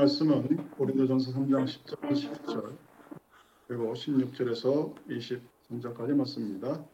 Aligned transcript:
말씀은 0.00 0.70
고린도전서 0.70 1.32
3장 1.32 1.66
10절 1.66 2.00
11절 2.00 2.78
그리고 3.68 3.92
16절에서 3.92 4.94
23절까지 5.06 6.14
말씀입니다. 6.14 6.86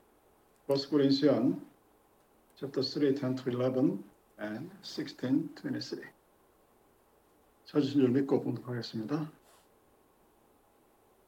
1 0.68 0.77
Corinthians 0.77 1.61
chapter 2.56 2.82
3 2.82 3.14
10 3.14 3.37
to 3.37 3.53
11 3.53 4.03
and 4.40 4.71
16 4.82 5.54
23 5.62 6.03
찾으신 7.66 8.00
줄 8.00 8.08
믿고 8.08 8.40
봉독하겠습니다. 8.40 9.30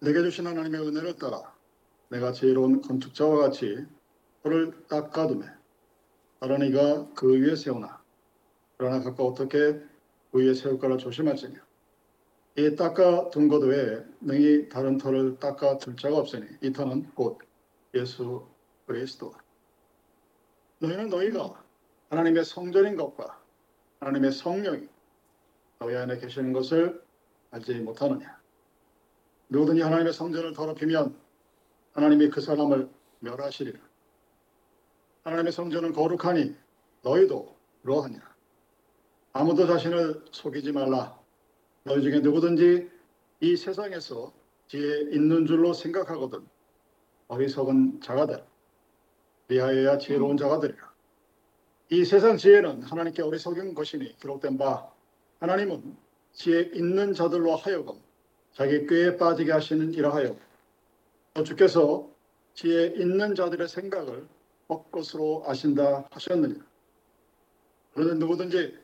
내게 0.00 0.22
주신 0.22 0.48
하나님의 0.48 0.80
은혜를 0.80 1.14
따라 1.14 1.54
내가 2.08 2.32
지혜로운 2.32 2.82
건축자와 2.82 3.36
같이 3.36 3.86
돌을 4.42 4.88
닦아두매 4.88 5.46
다른 6.40 6.66
이가 6.66 7.08
그 7.14 7.40
위에 7.40 7.54
세우나 7.54 8.02
그러나 8.76 9.00
각각 9.00 9.22
어떻게 9.22 9.80
그 10.32 10.40
위에 10.40 10.54
세울까를 10.54 10.98
조심하시며 10.98 11.67
이 12.58 12.74
닦아 12.74 13.30
둔 13.30 13.46
것 13.46 13.62
외에 13.62 14.02
능히 14.20 14.68
다른 14.68 14.98
터를 14.98 15.38
닦아 15.38 15.78
둘 15.78 15.94
자가 15.94 16.16
없으니 16.16 16.44
이 16.60 16.72
터는 16.72 17.08
곧 17.14 17.38
예수 17.94 18.48
그리스도. 18.84 19.32
너희는 20.80 21.08
너희가 21.08 21.62
하나님의 22.10 22.44
성전인 22.44 22.96
것과 22.96 23.40
하나님의 24.00 24.32
성령이 24.32 24.88
너희 25.78 25.94
안에 25.94 26.18
계시는 26.18 26.52
것을 26.52 27.00
알지 27.52 27.74
못하느냐? 27.74 28.40
누구든지 29.50 29.82
하나님의 29.82 30.12
성전을 30.12 30.52
더럽히면 30.52 31.16
하나님이 31.92 32.28
그 32.28 32.40
사람을 32.40 32.90
멸하시리라. 33.20 33.78
하나님의 35.22 35.52
성전은 35.52 35.92
거룩하니 35.92 36.56
너희도 37.02 37.54
그러하니라. 37.82 38.34
아무도 39.32 39.64
자신을 39.64 40.24
속이지 40.32 40.72
말라. 40.72 41.17
너희 41.84 42.02
중에 42.02 42.20
누구든지 42.20 42.90
이 43.40 43.56
세상에서 43.56 44.32
지혜 44.66 45.00
있는 45.12 45.46
줄로 45.46 45.72
생각하거든 45.72 46.46
어리석은 47.28 48.00
자가 48.00 48.26
되라. 48.26 48.44
리하여야 49.48 49.98
지혜로운 49.98 50.36
자가 50.36 50.60
되리라. 50.60 50.92
이 51.90 52.04
세상 52.04 52.36
지혜는 52.36 52.82
하나님께 52.82 53.22
어리석은 53.22 53.74
것이니 53.74 54.18
기록된 54.18 54.58
바 54.58 54.90
하나님은 55.40 55.96
지혜 56.32 56.62
있는 56.74 57.14
자들로 57.14 57.56
하여금 57.56 57.98
자기 58.52 58.86
꾀에 58.86 59.16
빠지게 59.16 59.52
하시는 59.52 59.94
이라 59.94 60.14
하여 60.14 60.36
또 61.32 61.44
주께서 61.44 62.10
지혜 62.54 62.88
있는 62.88 63.34
자들의 63.34 63.68
생각을 63.68 64.26
헛것으로 64.68 65.44
아신다 65.46 66.06
하셨느니라. 66.10 66.64
그러는 67.94 68.18
누구든지 68.18 68.76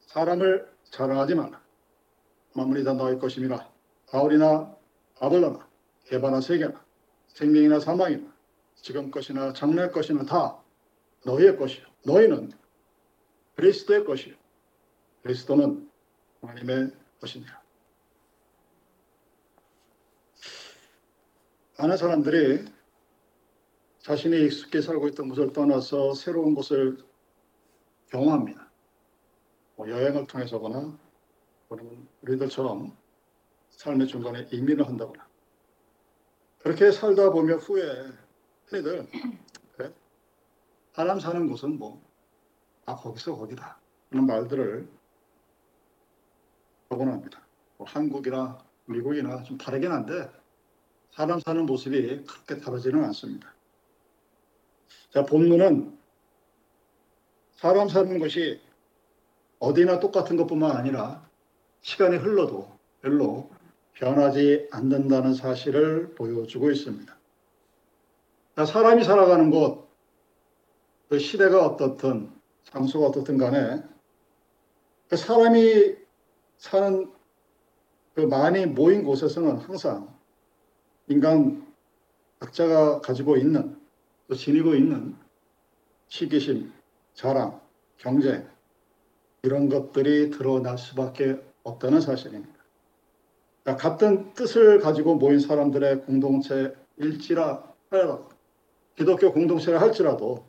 사람을 0.00 0.68
자랑하지 0.90 1.34
말라. 1.34 1.63
만물이 2.54 2.84
다 2.84 2.94
너의 2.94 3.18
것임이라. 3.18 3.70
바울이나 4.08 4.74
아볼라나 5.20 5.68
개바나 6.04 6.40
세계나 6.40 6.84
생명이나 7.28 7.80
사망이나 7.80 8.32
지금 8.76 9.10
것이나 9.10 9.52
장래 9.52 9.88
것이나 9.88 10.24
다 10.24 10.62
너희의 11.24 11.56
것이요. 11.56 11.84
너희는 12.04 12.52
그리스도의 13.56 14.04
것이요. 14.04 14.34
그리스도는 15.22 15.90
하나님의 16.42 16.92
것이니라. 17.20 17.62
많은 21.78 21.96
사람들이 21.96 22.64
자신이 24.00 24.44
익숙히 24.44 24.82
살고 24.82 25.08
있던 25.08 25.28
곳을 25.28 25.52
떠나서 25.52 26.14
새로운 26.14 26.54
곳을 26.54 26.98
경험합니다. 28.10 28.70
뭐 29.76 29.88
여행을 29.88 30.26
통해서거나 30.26 30.96
또는 31.68 32.06
우리들처럼 32.22 32.96
삶의 33.70 34.06
중간에 34.06 34.48
이민을 34.52 34.86
한다거나 34.86 35.26
그렇게 36.60 36.90
살다 36.90 37.30
보면 37.30 37.58
후에 37.58 37.82
흔히들 38.66 39.06
그래 39.76 39.92
사람 40.92 41.18
사는 41.20 41.48
곳은 41.48 41.78
뭐 41.78 42.14
아 42.86 42.96
거기서 42.96 43.36
거기다 43.36 43.78
그런 44.10 44.26
말들을 44.26 44.88
하곤 46.90 47.08
합니다. 47.08 47.40
뭐 47.76 47.86
한국이나 47.88 48.58
미국이나 48.86 49.42
좀 49.42 49.56
다르긴 49.56 49.90
한데 49.90 50.30
사람 51.10 51.40
사는 51.40 51.64
모습이 51.64 52.24
그렇게 52.24 52.58
다르지는 52.60 53.02
않습니다. 53.04 53.52
자 55.10 55.24
본문은 55.24 55.98
사람 57.52 57.88
사는 57.88 58.18
것이 58.18 58.60
어디나 59.58 59.98
똑같은 59.98 60.36
것뿐만 60.36 60.76
아니라 60.76 61.28
시간이 61.84 62.16
흘러도 62.16 62.66
별로 63.02 63.50
변하지 63.92 64.68
않는다는 64.72 65.34
사실을 65.34 66.14
보여주고 66.14 66.70
있습니다. 66.70 67.14
사람이 68.66 69.04
살아가는 69.04 69.50
곳, 69.50 69.86
그 71.10 71.18
시대가 71.18 71.66
어떻든 71.66 72.32
장소가 72.64 73.08
어떻든 73.08 73.36
간에 73.36 73.82
그 75.08 75.16
사람이 75.16 75.96
사는 76.56 77.12
그 78.14 78.22
많이 78.22 78.64
모인 78.64 79.04
곳에서는 79.04 79.58
항상 79.58 80.08
인간 81.08 81.70
각자가 82.38 83.02
가지고 83.02 83.36
있는 83.36 83.78
또 84.26 84.34
지니고 84.34 84.74
있는 84.74 85.16
시기심, 86.08 86.72
자랑, 87.12 87.60
경쟁 87.98 88.48
이런 89.42 89.68
것들이 89.68 90.30
드러날 90.30 90.78
수밖에 90.78 91.38
없다는 91.64 92.00
사실입니다. 92.00 92.54
그러니까 93.62 93.90
같은 93.90 94.32
뜻을 94.34 94.78
가지고 94.78 95.16
모인 95.16 95.40
사람들의 95.40 96.02
공동체일지라 96.02 97.64
하더라도 97.90 98.28
기독교 98.96 99.32
공동체를 99.32 99.80
할지라도 99.80 100.44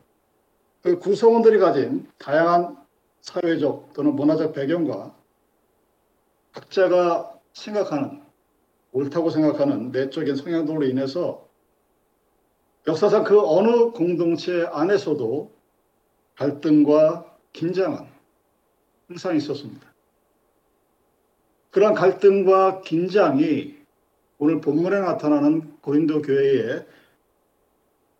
그 0.83 0.99
구성원들이 0.99 1.57
가진 1.57 2.07
다양한 2.19 2.77
사회적 3.21 3.93
또는 3.93 4.15
문화적 4.15 4.53
배경과 4.53 5.15
각자가 6.51 7.39
생각하는 7.53 8.21
옳다고 8.91 9.29
생각하는 9.29 9.91
내적인 9.91 10.35
성향들로 10.35 10.83
인해서 10.83 11.47
역사상 12.87 13.23
그 13.23 13.41
어느 13.41 13.91
공동체 13.91 14.65
안에서도 14.71 15.51
갈등과 16.35 17.35
긴장은 17.51 18.05
항상 19.07 19.35
있었습니다. 19.35 19.94
그러한 21.75 21.93
갈등과 21.93 22.79
긴장이 22.83 23.75
오늘 24.37 24.61
본문에 24.61 24.97
나타나는 24.97 25.81
고린도 25.81 26.21
교회의 26.21 26.85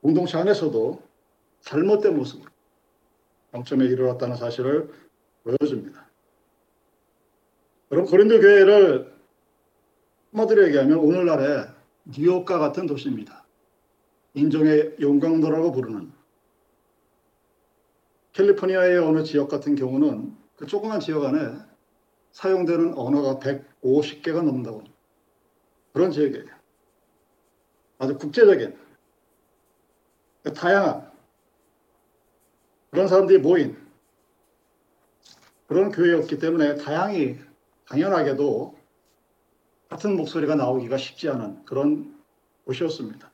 공동체 0.01 0.37
안에서도 0.37 1.01
잘못된 1.61 2.17
모습으로 2.17 2.51
정점에 3.53 3.85
이르렀다는 3.85 4.35
사실을 4.35 4.89
보여줍니다. 5.43 6.05
그럼 7.87 8.03
고린도 8.03 8.41
교회를 8.41 9.15
한마디로 10.33 10.67
얘기하면 10.67 10.97
오늘날의 10.97 11.67
뉴욕과 12.13 12.59
같은 12.59 12.87
도시입니다. 12.87 13.45
인종의 14.33 14.97
용광도라고 14.99 15.71
부르는 15.71 16.11
캘리포니아의 18.33 18.97
어느 18.97 19.23
지역 19.23 19.47
같은 19.47 19.75
경우는 19.75 20.35
그 20.57 20.65
조그만 20.65 20.99
지역 20.99 21.23
안에 21.23 21.73
사용되는 22.35 22.97
언어가 22.97 23.39
150개가 23.39 24.43
넘는다고 24.43 24.83
그런 25.93 26.11
지역이에요. 26.11 26.45
아주 27.97 28.17
국제적인 28.17 28.77
다양한 30.53 31.09
그런 32.91 33.07
사람들이 33.07 33.39
모인 33.39 33.77
그런 35.67 35.91
교회였기 35.91 36.37
때문에 36.37 36.75
다양히 36.75 37.39
당연하게도 37.87 38.77
같은 39.87 40.17
목소리가 40.17 40.55
나오기가 40.55 40.97
쉽지 40.97 41.29
않은 41.29 41.63
그런 41.63 42.21
곳이었습니다. 42.65 43.31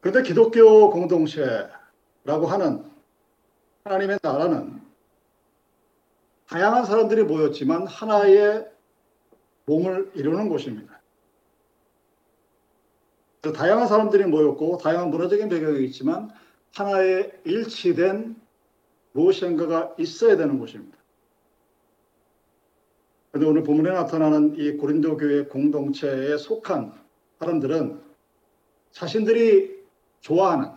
그런데 0.00 0.22
기독교 0.22 0.90
공동체라고 0.90 2.46
하는 2.46 2.88
하나님의 3.82 4.20
나라는 4.22 4.83
다양한 6.48 6.84
사람들이 6.84 7.24
모였지만 7.24 7.86
하나의 7.86 8.68
몸을 9.66 10.10
이루는 10.14 10.48
곳입니다. 10.48 11.00
다양한 13.52 13.86
사람들이 13.86 14.24
모였고 14.24 14.78
다양한 14.78 15.10
문화적인 15.10 15.48
배경이 15.48 15.84
있지만 15.86 16.30
하나의 16.74 17.32
일치된 17.44 18.36
무엇인가가 19.12 19.94
있어야 19.98 20.36
되는 20.36 20.58
곳입니다. 20.58 20.98
그런데 23.30 23.50
오늘 23.50 23.62
본문에 23.62 23.90
나타나는 23.90 24.56
이 24.56 24.76
고린도 24.76 25.16
교회 25.16 25.44
공동체에 25.44 26.36
속한 26.36 26.92
사람들은 27.38 28.00
자신들이 28.92 29.84
좋아하는 30.20 30.70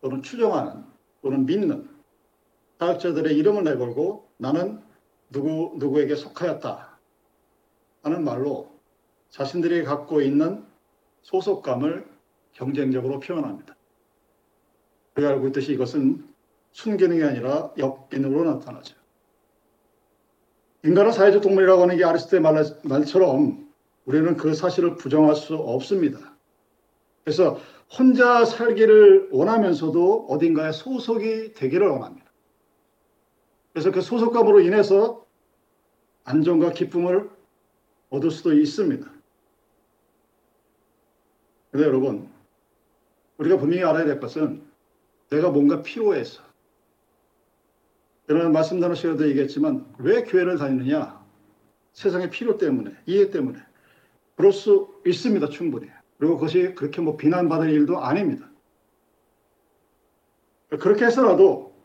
또는 0.00 0.22
추종하는 0.22 0.84
또는 1.22 1.46
믿는 1.46 1.88
사역자들의 2.78 3.36
이름을 3.36 3.64
내걸고 3.64 4.28
나는 4.36 4.85
누구 5.30 5.72
누구에게 5.76 6.14
속하였다 6.14 6.98
하는 8.02 8.24
말로 8.24 8.70
자신들이 9.30 9.84
갖고 9.84 10.20
있는 10.20 10.64
소속감을 11.22 12.06
경쟁적으로 12.52 13.18
표현합니다. 13.20 13.76
우리가 15.16 15.32
알고 15.32 15.48
있듯이 15.48 15.72
이것은 15.72 16.26
순기능이 16.72 17.22
아니라 17.24 17.72
역기능으로 17.78 18.44
나타나죠. 18.44 18.94
인간은 20.84 21.10
사회적 21.10 21.42
동물이라고 21.42 21.82
하는 21.82 21.96
게 21.96 22.04
아리스토텔 22.04 22.40
말, 22.40 22.62
말처럼 22.84 23.66
우리는 24.04 24.36
그 24.36 24.54
사실을 24.54 24.96
부정할 24.96 25.34
수 25.34 25.56
없습니다. 25.56 26.36
그래서 27.24 27.58
혼자 27.98 28.44
살기를 28.44 29.30
원하면서도 29.32 30.26
어딘가에 30.28 30.70
소속이 30.72 31.54
되기를 31.54 31.88
원합니다. 31.88 32.25
그래서 33.76 33.90
그 33.90 34.00
소속감으로 34.00 34.60
인해서 34.60 35.26
안정과 36.24 36.70
기쁨을 36.70 37.28
얻을 38.08 38.30
수도 38.30 38.54
있습니다. 38.54 39.06
근데 41.70 41.86
여러분, 41.86 42.30
우리가 43.36 43.58
분명히 43.58 43.84
알아야 43.84 44.06
될 44.06 44.18
것은 44.18 44.66
내가 45.28 45.50
뭔가 45.50 45.82
필요해서 45.82 46.42
여러분 48.30 48.52
말씀 48.52 48.80
나눌 48.80 48.96
시간에도 48.96 49.28
얘기했지만 49.28 49.94
왜 49.98 50.22
교회를 50.22 50.56
다니느냐? 50.56 51.22
세상의 51.92 52.30
필요 52.30 52.56
때문에, 52.56 52.96
이해 53.04 53.28
때문에. 53.28 53.58
그럴 54.36 54.52
수 54.52 55.02
있습니다, 55.04 55.50
충분히. 55.50 55.90
그리고 56.16 56.36
그것이 56.36 56.74
그렇게 56.74 57.02
뭐 57.02 57.18
비난받을 57.18 57.68
일도 57.68 57.98
아닙니다. 57.98 58.50
그렇게 60.70 61.04
해서라도 61.04 61.76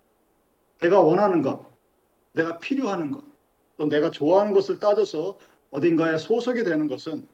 내가 0.80 1.02
원하는 1.02 1.42
것, 1.42 1.71
내가 2.34 2.60
필요하는 2.60 3.12
것, 3.12 3.24
또 3.78 3.88
내가 3.88 4.12
좋아하는 4.12 4.54
것을 4.54 4.80
따져서 4.80 5.38
어딘가에 5.72 6.18
소속이 6.18 6.64
되는 6.64 6.88
것은 6.88 7.28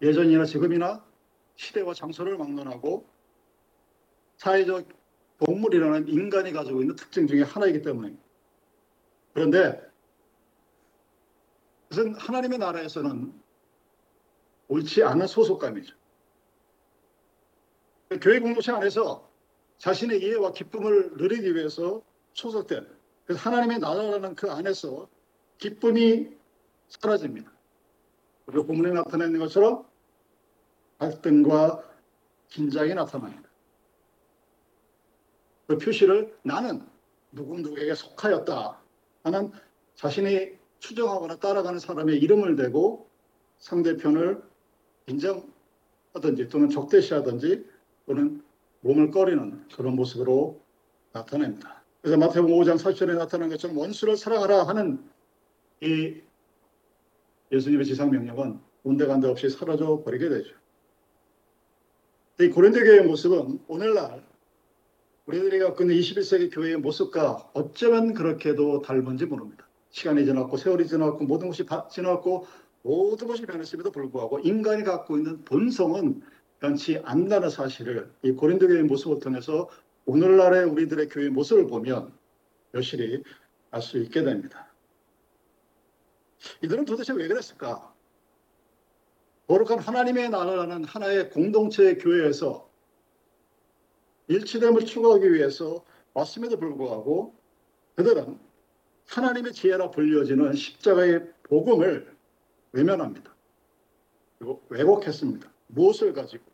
예전이나 0.00 0.44
지금이나 0.44 1.04
시대와 1.56 1.94
장소를 1.94 2.36
막론하고 2.36 3.06
사회적 4.36 4.88
동물이라는 5.38 6.08
인간이 6.08 6.52
가지고 6.52 6.80
있는 6.80 6.96
특징 6.96 7.26
중에 7.26 7.42
하나이기 7.42 7.82
때문입니다. 7.82 8.22
그런데 9.32 9.80
그것은 11.88 12.14
하나님의 12.14 12.58
나라에서는 12.58 13.32
옳지 14.68 15.02
않은 15.04 15.26
소속감이죠. 15.26 15.94
교회 18.20 18.40
공동체 18.40 18.72
안에서 18.72 19.30
자신의 19.78 20.22
이해와 20.22 20.52
기쁨을 20.52 21.12
누리기 21.16 21.54
위해서 21.54 22.02
소속된 22.34 22.86
그래서 23.24 23.48
하나님의 23.48 23.78
나라라는 23.78 24.34
그 24.34 24.50
안에서 24.50 25.08
기쁨이 25.58 26.28
사라집니다. 26.88 27.50
그리고 28.46 28.66
본문에 28.66 28.92
나타내는 28.92 29.38
것처럼 29.38 29.86
갈등과 30.98 31.82
긴장이 32.48 32.94
나타납니다. 32.94 33.48
그 35.66 35.78
표시를 35.78 36.36
나는 36.42 36.86
누구누구에게 37.32 37.94
속하였다 37.94 38.80
하는 39.22 39.52
자신이 39.94 40.58
추정하거나 40.80 41.36
따라가는 41.36 41.78
사람의 41.78 42.18
이름을 42.18 42.56
대고 42.56 43.08
상대편을 43.58 44.42
인정하든지 45.06 46.48
또는 46.48 46.68
적대시하든지 46.68 47.64
또는 48.06 48.42
몸을 48.80 49.10
꺼리는 49.12 49.66
그런 49.68 49.94
모습으로 49.94 50.60
나타냅니다. 51.12 51.81
그래서 52.02 52.16
마태복음 52.16 52.56
5장 52.56 52.78
40절에 52.78 53.16
나타난 53.16 53.48
것처럼 53.48 53.78
원수를 53.78 54.16
사랑하라 54.16 54.64
하는 54.64 55.00
이 55.80 56.20
예수님의 57.52 57.86
지상 57.86 58.10
명령은 58.10 58.58
온데간데 58.82 59.28
없이 59.28 59.48
사라져 59.48 60.02
버리게 60.04 60.28
되죠. 60.28 60.54
이 62.40 62.48
고린도 62.48 62.80
교회의 62.80 63.06
모습은 63.06 63.60
오늘날 63.68 64.24
우리들이 65.26 65.60
갖고 65.60 65.84
있는 65.84 65.94
21세기 65.94 66.52
교회의 66.52 66.78
모습과 66.78 67.50
어쩌면 67.54 68.14
그렇게도 68.14 68.82
닮은지 68.82 69.26
모릅니다. 69.26 69.68
시간이 69.90 70.24
지났고 70.24 70.56
세월이 70.56 70.88
지났고 70.88 71.24
모든 71.24 71.48
것이 71.48 71.64
지났고 71.90 72.46
모든 72.82 73.28
것이 73.28 73.46
변했음에도 73.46 73.92
불구하고 73.92 74.40
인간이 74.40 74.82
갖고 74.82 75.16
있는 75.16 75.44
본성은 75.44 76.22
변치 76.58 76.98
않는다는 77.04 77.50
사실을 77.50 78.10
이 78.22 78.32
고린도 78.32 78.66
교회의 78.66 78.84
모습을 78.84 79.20
통해서 79.20 79.68
오늘날의 80.06 80.64
우리들의 80.64 81.08
교회 81.08 81.28
모습을 81.28 81.66
보면 81.66 82.12
여실히 82.74 83.22
알 83.70 83.80
수 83.80 83.98
있게 83.98 84.22
됩니다. 84.22 84.68
이들은 86.62 86.84
도대체 86.84 87.12
왜 87.14 87.26
그랬을까? 87.28 87.92
거룩한 89.46 89.78
하나님의 89.78 90.30
나라라는 90.30 90.84
하나의 90.84 91.30
공동체의 91.30 91.98
교회에서 91.98 92.70
일치됨을 94.28 94.84
추구하기 94.86 95.32
위해서 95.32 95.84
왔음에도 96.14 96.58
불구하고 96.58 97.34
그들은 97.96 98.38
하나님의 99.08 99.52
지혜라 99.52 99.90
불려지는 99.90 100.54
십자가의 100.54 101.32
복음을 101.44 102.16
외면합니다. 102.72 103.34
그리고 104.38 104.62
왜곡했습니다. 104.68 105.50
무엇을 105.68 106.12
가지고 106.12 106.44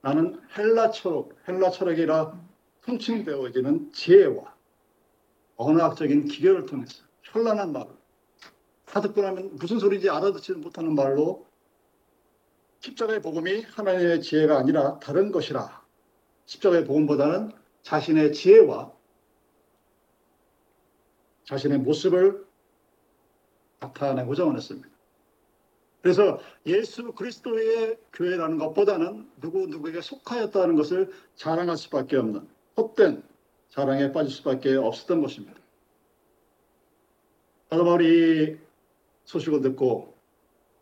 나는 0.00 0.40
헬라 0.56 0.90
철학, 0.90 1.28
헬라 1.46 1.70
철학이라 1.70 2.38
통칭되어지는 2.88 3.92
지혜와 3.92 4.56
언어학적인 5.56 6.26
기계를 6.26 6.64
통해서 6.64 7.04
현란한 7.22 7.72
말을 7.72 7.92
하듣고 8.86 9.20
나면 9.20 9.56
무슨 9.56 9.78
소리인지 9.78 10.08
알아듣지 10.08 10.52
못하는 10.54 10.94
말로 10.94 11.46
십자가의 12.80 13.20
복음이 13.20 13.62
하나님의 13.62 14.22
지혜가 14.22 14.56
아니라 14.56 14.98
다른 15.00 15.30
것이라 15.30 15.84
십자가의 16.46 16.86
복음보다는 16.86 17.52
자신의 17.82 18.32
지혜와 18.32 18.92
자신의 21.44 21.78
모습을 21.78 22.46
나타내고자 23.80 24.44
원했습니다. 24.44 24.88
그래서 26.00 26.40
예수 26.66 27.12
그리스도의 27.12 27.98
교회라는 28.14 28.56
것보다는 28.58 29.30
누구 29.40 29.66
누구에게 29.66 30.00
속하였다는 30.00 30.76
것을 30.76 31.12
자랑할 31.34 31.76
수밖에 31.76 32.16
없는 32.16 32.48
헛된 32.78 33.22
자랑에 33.70 34.12
빠질 34.12 34.32
수밖에 34.32 34.76
없었던 34.76 35.20
것입니다. 35.20 35.58
바울이 37.68 38.58
소식을 39.24 39.60
듣고 39.60 40.16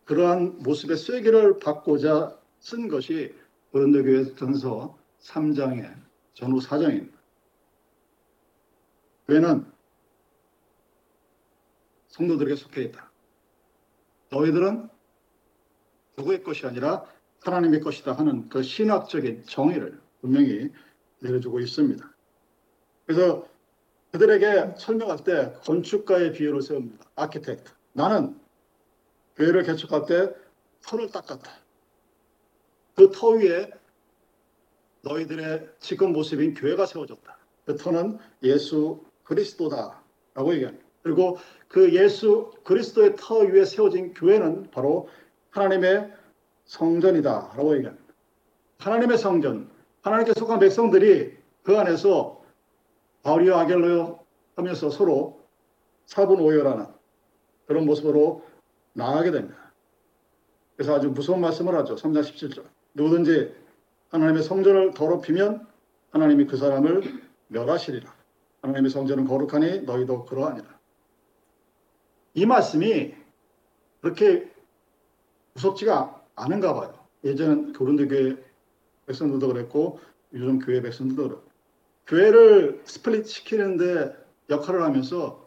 그러한 0.04 0.58
모습의 0.62 0.96
쐐기를 0.96 1.58
받고자 1.58 2.38
쓴 2.60 2.88
것이 2.88 3.34
고린도 3.72 4.04
교회 4.04 4.34
전서 4.34 4.96
3장의 5.20 5.92
전후 6.34 6.58
4장입니다. 6.60 7.16
교회는 9.26 9.66
성도들에게 12.08 12.54
속해 12.54 12.82
있다. 12.82 13.10
너희들은 14.30 14.88
누구의 16.16 16.42
것이 16.44 16.66
아니라 16.66 17.04
하나님의 17.40 17.80
것이다 17.80 18.12
하는 18.12 18.48
그 18.48 18.62
신학적인 18.62 19.44
정의를 19.44 20.00
분명히 20.20 20.70
내려주고 21.20 21.60
있습니다. 21.60 22.04
그래서 23.06 23.46
그들에게 24.12 24.74
설명할 24.78 25.18
때 25.24 25.52
건축가의 25.64 26.32
비유를 26.32 26.62
세웁니다. 26.62 27.04
아키텍트. 27.16 27.70
나는 27.92 28.38
교회를 29.36 29.62
개척할 29.64 30.06
때 30.06 30.32
터를 30.82 31.10
닦았다. 31.10 31.50
그 32.94 33.10
터 33.10 33.28
위에 33.30 33.70
너희들의 35.02 35.68
지금 35.80 36.12
모습인 36.12 36.54
교회가 36.54 36.86
세워졌다. 36.86 37.38
그 37.66 37.76
터는 37.76 38.18
예수 38.42 39.04
그리스도다 39.24 40.02
라고 40.34 40.54
얘기합니다. 40.54 40.84
그리고 41.02 41.38
그 41.68 41.94
예수 41.94 42.52
그리스도의 42.64 43.16
터 43.16 43.38
위에 43.40 43.64
세워진 43.64 44.14
교회는 44.14 44.70
바로 44.70 45.08
하나님의 45.50 46.12
성전이다 46.64 47.52
라고 47.56 47.76
얘기합니다. 47.76 48.04
하나님의 48.78 49.18
성전, 49.18 49.70
하나님께 50.06 50.34
속한 50.38 50.60
백성들이 50.60 51.36
그 51.64 51.76
안에서 51.76 52.40
바울이와 53.24 53.62
아겔로 53.62 54.24
하면서 54.54 54.88
서로 54.88 55.40
사분 56.06 56.38
오열하는 56.38 56.86
그런 57.66 57.86
모습으로 57.86 58.44
나가게 58.92 59.32
됩니다. 59.32 59.72
그래서 60.76 60.94
아주 60.94 61.10
무서운 61.10 61.40
말씀을 61.40 61.74
하죠. 61.78 61.96
3장 61.96 62.20
17절. 62.20 62.64
누구든지 62.94 63.52
하나님의 64.10 64.44
성전을 64.44 64.92
더럽히면 64.94 65.66
하나님이 66.12 66.46
그 66.46 66.56
사람을 66.56 67.02
멸하시리라. 67.48 68.14
하나님의 68.62 68.90
성전은 68.92 69.24
거룩하니 69.24 69.80
너희도 69.80 70.26
그러하니라. 70.26 70.68
이 72.34 72.46
말씀이 72.46 73.12
그렇게 74.02 74.52
무섭지가 75.54 76.22
않은가 76.36 76.74
봐요. 76.74 76.94
예전 77.24 77.72
고린도 77.72 78.06
교회 78.06 78.45
백성들도 79.06 79.46
그랬고 79.48 80.00
요즘 80.32 80.58
교회 80.58 80.80
백성들도 80.82 81.28
그렇고 81.28 81.46
교회를 82.06 82.82
스플릿 82.84 83.26
시키는데 83.26 84.14
역할을 84.50 84.82
하면서 84.82 85.46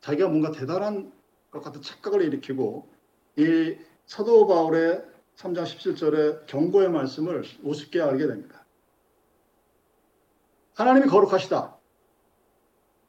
자기가 0.00 0.28
뭔가 0.28 0.52
대단한 0.52 1.12
것 1.50 1.62
같은 1.62 1.82
착각을 1.82 2.22
일으키고 2.22 2.88
이 3.36 3.76
사도 4.06 4.46
바울의 4.46 5.04
3장 5.36 5.64
17절의 5.64 6.46
경고의 6.46 6.90
말씀을 6.90 7.42
우습게 7.62 8.00
알게 8.00 8.26
됩니다. 8.26 8.64
하나님이 10.74 11.06
거룩하시다. 11.06 11.76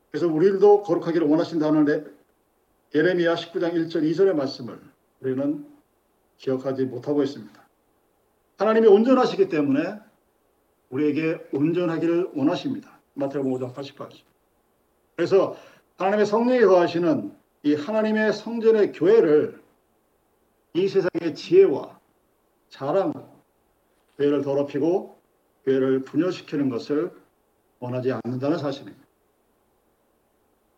그래서 0.09 0.27
우리들도 0.27 0.83
거룩하기를 0.83 1.27
원하신다는 1.27 1.85
레- 1.85 2.03
예레미야 2.93 3.35
19장 3.35 3.73
1절 3.73 4.03
2절의 4.09 4.33
말씀을 4.33 4.79
우리는 5.19 5.67
기억하지 6.37 6.85
못하고 6.85 7.21
있습니다. 7.23 7.64
하나님이 8.57 8.87
온전하시기 8.87 9.49
때문에 9.49 9.99
우리에게 10.89 11.47
온전하기를 11.51 12.31
원하십니다. 12.35 12.99
마태복음 13.15 13.51
5장 13.53 13.73
88절. 13.73 14.21
그래서 15.15 15.57
하나님의 15.97 16.25
성령이 16.25 16.61
거하시는 16.61 17.35
이 17.63 17.73
하나님의 17.73 18.33
성전의 18.33 18.91
교회를 18.91 19.61
이 20.73 20.87
세상의 20.87 21.35
지혜와 21.35 21.99
자랑으로 22.69 23.27
교회를 24.17 24.41
더럽히고 24.41 25.19
교회를 25.65 26.03
분열시키는 26.03 26.69
것을 26.69 27.11
원하지 27.79 28.11
않는다는 28.11 28.57
사실입니다. 28.57 29.05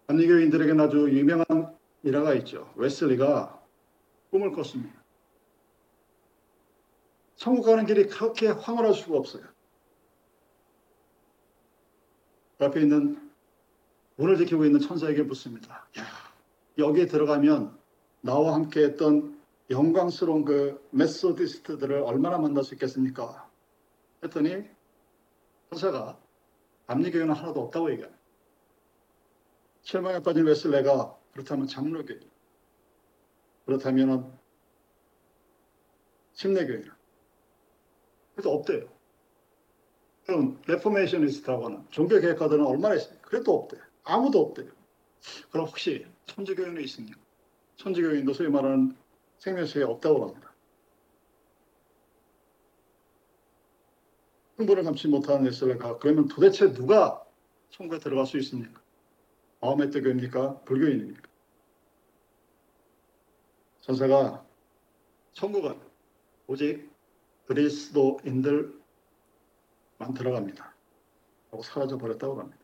감리교인들에게는 0.08 0.80
아주 0.80 1.10
유명한 1.12 1.76
일화가 2.04 2.34
있죠. 2.36 2.72
웨슬리가 2.76 3.62
꿈을 4.32 4.52
꿨습니다. 4.52 5.07
천국 7.38 7.64
가는 7.64 7.86
길이 7.86 8.08
그렇게 8.08 8.48
황홀할 8.48 8.94
수가 8.94 9.18
없어요. 9.18 9.44
그 12.58 12.66
앞에 12.66 12.82
있는 12.82 13.32
문을 14.16 14.38
지키고 14.38 14.66
있는 14.66 14.80
천사에게 14.80 15.22
묻습니다. 15.24 15.88
야, 16.00 16.04
여기에 16.78 17.06
들어가면 17.06 17.78
나와 18.22 18.56
함께 18.56 18.84
했던 18.84 19.40
영광스러운 19.70 20.46
그 20.46 20.84
메소디스트들을 20.92 22.02
얼마나 22.02 22.40
만날 22.40 22.64
수 22.64 22.74
있겠습니까? 22.74 23.48
했더니 24.24 24.64
천사가 25.70 26.20
감리교회는 26.88 27.36
하나도 27.36 27.62
없다고 27.62 27.92
얘기합니다. 27.92 28.20
실망에 29.84 30.20
빠진 30.20 30.46
웨슬레가 30.46 31.16
그렇다면 31.34 31.68
장로교회 31.68 32.20
그렇다면 33.66 34.36
침례교회 36.34 36.97
그래도 38.38 38.54
없대요. 38.54 38.88
그럼 40.28 40.62
reformationist라고 40.68 41.66
하는 41.66 41.84
종교개혁가들은 41.90 42.64
얼마나 42.64 42.94
있습니까? 42.96 43.28
그래도 43.28 43.56
없대요. 43.56 43.82
아무도 44.04 44.40
없대요. 44.42 44.70
그럼 45.50 45.66
혹시 45.66 46.06
천주교인은 46.28 46.84
있습니까? 46.84 47.20
천주교인도 47.78 48.34
소위 48.34 48.50
말하는 48.50 48.96
생명수에 49.40 49.84
없다고 49.84 50.28
합니다. 50.28 50.54
흥분을 54.58 54.84
감지 54.84 55.08
못하는 55.08 55.46
웨슬레가 55.46 55.98
그러면 55.98 56.28
도대체 56.28 56.72
누가 56.74 57.26
천국에 57.72 58.00
들어갈 58.00 58.28
수 58.28 58.38
있습니까? 58.38 58.80
마호메트 59.62 60.04
교입니까? 60.04 60.60
불교인입니까? 60.62 61.28
천사가 63.82 64.46
천국은 65.34 65.80
오직 66.46 66.97
그리스도인들만 67.48 68.74
들어갑니다. 70.16 70.76
하고 71.52 71.64
사라져 71.64 71.98
버렸다고 71.98 72.40
합니다. 72.40 72.58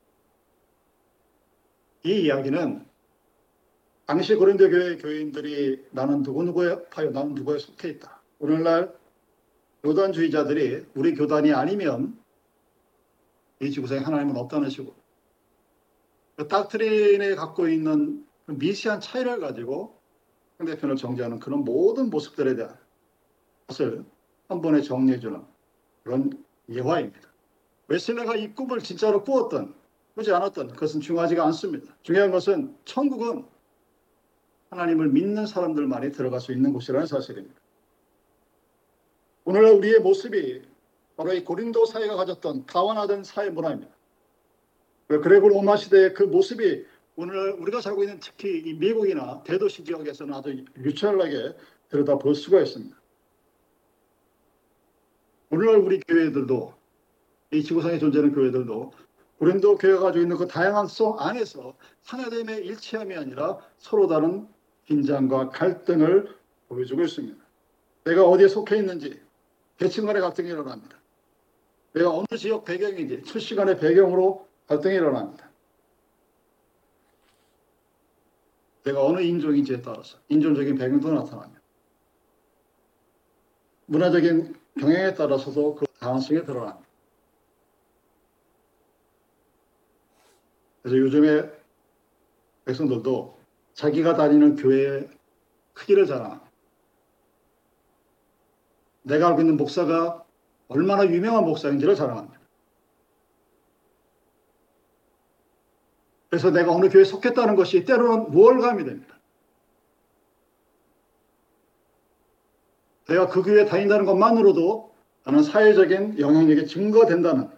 이 2.06 2.24
이야기는 2.24 2.86
당시 4.06 4.36
고린도 4.36 4.70
교회 4.70 4.98
교인들이 4.98 5.86
나는 5.92 6.22
누구누구의 6.22 6.90
파요, 6.90 7.12
나는 7.12 7.34
누구에 7.36 7.58
속해 7.58 7.90
있다. 7.90 8.22
오늘날 8.40 8.94
교단주의자들이 9.84 10.86
우리 10.96 11.14
교단이 11.16 11.54
아니면 11.54 12.22
이 13.62 13.72
지구상에 13.72 14.02
하나님은 14.02 14.36
없다는 14.36 14.70
식으로 14.70 14.94
그 16.36 16.48
닥트린에 16.48 17.36
갖고 17.36 17.70
있는 17.70 18.26
그 18.46 18.52
미시한 18.54 19.00
차이를 19.00 19.40
가지고 19.40 20.02
상대편을 20.58 20.98
정죄하는 20.98 21.40
그런 21.40 21.64
모든 21.64 22.10
모습들에 22.10 22.56
대한 22.56 22.78
것을 23.68 24.04
한 24.54 24.62
번에 24.62 24.82
정리해주는 24.82 25.42
그런 26.04 26.32
예화입니다. 26.70 27.28
웨슬레가 27.88 28.36
이 28.36 28.54
꿈을 28.54 28.80
진짜로 28.82 29.24
꾸었던 29.24 29.74
꾸지 30.14 30.32
않았던 30.32 30.68
그것은 30.70 31.02
중요하지가 31.02 31.44
않습니다. 31.48 31.96
중요한 32.04 32.30
것은 32.30 32.78
천국은 32.86 33.46
하나님을 34.70 35.10
믿는 35.10 35.48
사람들만이 35.48 36.12
들어갈 36.12 36.40
수 36.40 36.52
있는 36.52 36.72
곳이라는 36.72 37.08
사실입니다. 37.08 37.56
오늘날 39.46 39.74
우리의 39.74 40.00
모습이 40.02 40.62
바로 41.18 41.34
이 41.34 41.44
고린도 41.44 41.86
사회가 41.88 42.16
가졌던 42.16 42.68
다원화된 42.68 43.24
사회 43.24 43.50
문화입니다. 43.50 43.92
그레고 45.08 45.50
로마 45.50 45.78
시대의 45.78 46.14
그 46.14 46.24
모습이 46.24 46.86
오늘 47.16 47.54
우리가 47.54 47.82
살고 47.82 48.04
있는 48.04 48.20
특히 48.20 48.62
이 48.66 48.74
미국이나 48.74 49.42
대도시 49.44 49.84
지역에서는 49.84 50.34
아주 50.34 50.64
유철나게 50.78 51.56
들여다 51.90 52.20
볼 52.20 52.36
수가 52.36 52.62
있습니다. 52.62 53.03
오늘날 55.54 55.76
우리 55.76 56.00
교회들도 56.00 56.74
이 57.52 57.62
지구상에 57.62 58.00
존재하는 58.00 58.34
교회들도 58.34 58.92
고린도 59.38 59.78
교회가 59.78 60.00
가지고 60.00 60.24
있는 60.24 60.36
그 60.36 60.48
다양성 60.48 61.20
안에서 61.20 61.76
하나됨의 62.06 62.66
일치함이 62.66 63.16
아니라 63.16 63.60
서로 63.78 64.08
다른 64.08 64.48
긴장과 64.86 65.50
갈등을 65.50 66.36
보여주고 66.70 67.04
있습니다. 67.04 67.38
내가 68.06 68.24
어디에 68.26 68.48
속해 68.48 68.78
있는지 68.78 69.22
계층 69.78 70.08
간의 70.08 70.24
갈등이 70.24 70.50
일어납니다. 70.50 70.98
내가 71.94 72.10
어느 72.10 72.36
지역 72.36 72.66
배경인지 72.66 73.22
출시간의 73.22 73.80
배경으로 73.80 74.48
갈등이 74.66 74.96
일어납니다. 74.96 75.52
내가 78.86 79.06
어느 79.06 79.22
인종인지에 79.22 79.84
따라서 79.84 80.18
인종적인 80.30 80.78
배경도 80.80 81.14
나타납니다. 81.14 81.62
문화적인 83.86 84.63
경향에 84.80 85.14
따라서도 85.14 85.76
그 85.76 85.86
다양성이 86.00 86.44
드러납니다. 86.46 86.88
그래서 90.82 90.98
요즘에 90.98 91.50
백성들도 92.66 93.38
자기가 93.74 94.16
다니는 94.16 94.56
교회의 94.56 95.10
크기를 95.74 96.06
자랑합니다. 96.06 96.52
내가 99.04 99.28
알고 99.30 99.42
있는 99.42 99.58
목사가 99.58 100.24
얼마나 100.68 101.06
유명한 101.06 101.46
목사인지를 101.46 101.96
자랑합니다. 101.96 102.40
그래서 106.30 106.50
내가 106.50 106.72
어느 106.72 106.90
교회에 106.90 107.04
속했다는 107.04 107.56
것이 107.56 107.86
때로는 107.86 108.34
우월감이 108.34 108.86
됩니다. 108.86 109.13
내가 113.08 113.28
그 113.28 113.42
교회에 113.42 113.66
다닌다는 113.66 114.06
것만으로도 114.06 114.94
나는 115.26 115.44
사회적인 115.44 116.20
영향력이 116.20 116.68
증거된다는 116.68 117.50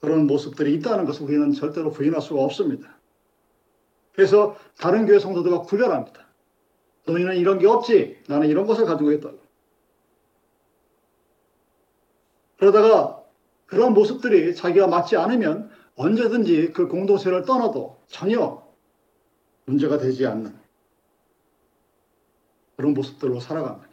그런 0.00 0.26
모습들이 0.26 0.74
있다는 0.74 1.04
것을 1.04 1.24
우리는 1.24 1.52
절대로 1.52 1.90
부인할 1.90 2.20
수가 2.20 2.42
없습니다. 2.42 2.96
그래서 4.12 4.56
다른 4.78 5.06
교회 5.06 5.18
성도들과 5.18 5.62
구별합니다. 5.62 6.26
너희는 7.06 7.36
이런 7.36 7.58
게 7.58 7.66
없지. 7.66 8.22
나는 8.28 8.48
이런 8.48 8.66
것을 8.66 8.84
가지고 8.84 9.12
있다. 9.12 9.30
그러다가 12.58 13.22
그런 13.66 13.94
모습들이 13.94 14.54
자기가 14.54 14.88
맞지 14.88 15.16
않으면 15.16 15.70
언제든지 15.94 16.72
그 16.72 16.88
공동체를 16.88 17.44
떠나도 17.44 18.00
전혀 18.06 18.66
문제가 19.64 19.98
되지 19.98 20.26
않는 20.26 20.56
그런 22.76 22.94
모습들로 22.94 23.40
살아갑니다. 23.40 23.87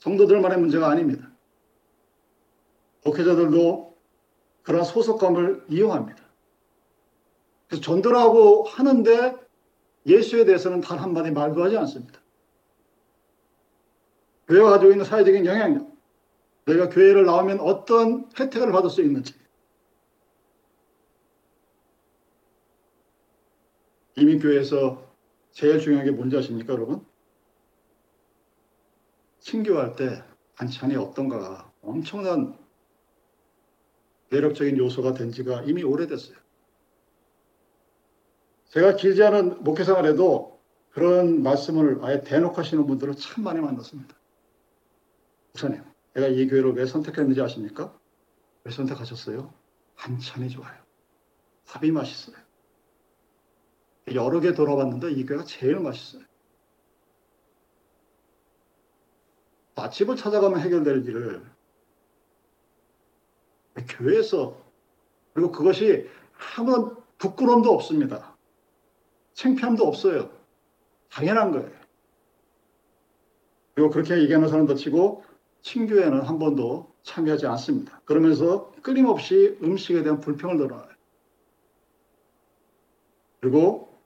성도들만의 0.00 0.58
문제가 0.58 0.88
아닙니다. 0.88 1.30
목회자들도 3.04 3.96
그런 4.62 4.84
소속감을 4.84 5.64
이용합니다. 5.68 6.22
그래서 7.68 7.82
전도라고 7.82 8.64
하는데 8.64 9.36
예수에 10.06 10.44
대해서는 10.44 10.80
단 10.80 10.98
한마디 10.98 11.30
말도 11.30 11.62
하지 11.62 11.76
않습니다. 11.78 12.20
교회가 14.48 14.70
가지고 14.70 14.90
있는 14.90 15.04
사회적인 15.04 15.46
영향력, 15.46 15.88
너희가 16.64 16.88
교회를 16.88 17.24
나오면 17.24 17.60
어떤 17.60 18.28
혜택을 18.38 18.72
받을 18.72 18.90
수 18.90 19.00
있는지, 19.02 19.34
이민 24.16 24.40
교회에서 24.40 25.08
제일 25.52 25.78
중요한 25.78 26.04
게 26.04 26.10
뭔지 26.10 26.36
아십니까, 26.36 26.72
여러분? 26.72 27.04
신교할 29.40 29.96
때 29.96 30.22
반찬이 30.54 30.96
어떤가가 30.96 31.70
엄청난 31.82 32.58
매력적인 34.30 34.78
요소가 34.78 35.14
된 35.14 35.32
지가 35.32 35.62
이미 35.62 35.82
오래됐어요. 35.82 36.36
제가 38.68 38.94
길지 38.94 39.22
않은 39.24 39.64
목회 39.64 39.82
생활에도 39.82 40.60
그런 40.90 41.42
말씀을 41.42 41.98
아예 42.02 42.20
대놓고 42.20 42.54
하시는 42.56 42.86
분들을 42.86 43.16
참 43.16 43.44
많이 43.44 43.60
만났습니다. 43.60 44.14
목사님, 45.52 45.82
내가 46.14 46.28
이 46.28 46.46
교회를 46.46 46.74
왜 46.74 46.86
선택했는지 46.86 47.40
아십니까? 47.40 47.98
왜 48.64 48.72
선택하셨어요? 48.72 49.52
한참이 49.96 50.50
좋아요. 50.50 50.78
밥이 51.66 51.90
맛있어요. 51.90 52.36
여러 54.14 54.40
개 54.40 54.54
돌아봤는데 54.54 55.12
이 55.12 55.26
교회가 55.26 55.44
제일 55.44 55.80
맛있어요. 55.80 56.22
맛집을 59.80 60.16
찾아가면 60.16 60.60
해결될 60.60 61.06
일을 61.06 61.42
교회에서 63.88 64.56
그리고 65.32 65.50
그것이 65.52 66.08
아무런 66.56 66.96
부끄러움도 67.18 67.72
없습니다. 67.72 68.36
창피함도 69.34 69.86
없어요. 69.86 70.30
당연한 71.10 71.52
거예요. 71.52 71.70
그리고 73.74 73.90
그렇게 73.90 74.18
얘기하는 74.18 74.48
사람도 74.48 74.74
치고 74.74 75.24
친교회는 75.62 76.22
한 76.22 76.38
번도 76.38 76.92
참여하지 77.02 77.46
않습니다. 77.46 78.00
그러면서 78.04 78.72
끊임없이 78.82 79.58
음식에 79.62 80.02
대한 80.02 80.20
불평을 80.20 80.58
드러나요. 80.58 80.88
그리고 83.40 83.98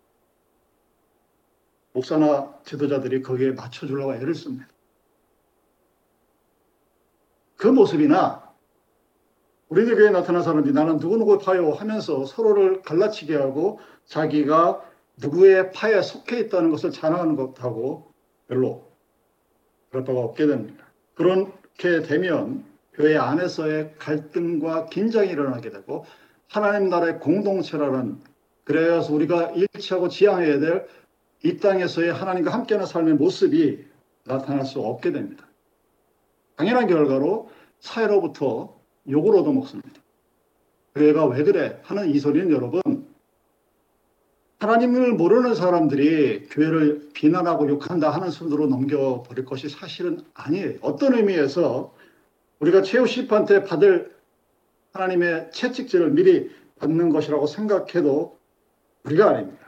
목사나 1.93 2.61
지도자들이 2.65 3.23
거기에 3.23 3.53
맞춰주려고 3.53 4.15
애를 4.15 4.35
씁니다. 4.35 4.74
그 7.65 7.69
모습이나 7.69 8.43
우리들 9.71 9.97
교회에 9.97 10.11
나타난 10.11 10.43
사람들이 10.43 10.75
나는 10.75 10.99
누구누구 10.99 11.39
파요 11.39 11.73
하면서 11.73 12.27
서로를 12.27 12.83
갈라치게 12.83 13.37
하고 13.37 13.81
자기가 14.05 14.83
누구의 15.17 15.73
파에 15.73 16.03
속해 16.03 16.41
있다는 16.41 16.69
것을 16.69 16.91
자랑하는 16.91 17.37
것하고 17.37 18.13
별로 18.49 18.93
그럴 19.89 20.05
바가 20.05 20.21
없게 20.21 20.47
됩니다. 20.47 20.85
그렇게 21.15 22.03
되면 22.03 22.67
교회 22.93 23.17
안에서의 23.17 23.95
갈등과 23.99 24.87
긴장이 24.87 25.31
일어나게 25.31 25.71
되고 25.71 26.05
하나님 26.49 26.91
나라의 26.91 27.19
공동체라는 27.19 28.21
그래서 28.65 29.15
우리가 29.15 29.53
일치하고 29.53 30.09
지향해야 30.11 30.61
될 30.61 30.87
이 31.45 31.59
땅에서의 31.59 32.11
하나님과 32.11 32.51
함께하는 32.51 32.87
삶의 32.87 33.15
모습이 33.15 33.85
나타날 34.25 34.65
수 34.65 34.81
없게 34.81 35.13
됩니다. 35.13 35.44
당연한 36.57 36.87
결과로 36.87 37.51
사회로부터 37.81 38.75
욕을 39.09 39.37
얻어먹습니다. 39.37 40.01
교회가 40.95 41.27
왜 41.27 41.43
그래? 41.43 41.81
하는 41.83 42.11
이 42.11 42.19
소리는 42.19 42.51
여러분, 42.51 42.81
하나님을 44.61 45.13
모르는 45.15 45.55
사람들이 45.55 46.47
교회를 46.49 47.11
비난하고 47.13 47.69
욕한다 47.69 48.11
하는 48.11 48.31
순으로 48.31 48.67
넘겨버릴 48.67 49.45
것이 49.45 49.69
사실은 49.69 50.21
아니에요. 50.33 50.79
어떤 50.81 51.15
의미에서 51.15 51.93
우리가 52.61 52.83
최후 52.83 53.07
심판때 53.07 53.65
받을 53.65 54.15
하나님의 54.93 55.51
채찍질을 55.51 56.13
미리 56.13 56.51
받는 56.79 57.11
것이라고 57.11 57.47
생각해도 57.47 58.39
우리가 59.05 59.31
아닙니다. 59.31 59.67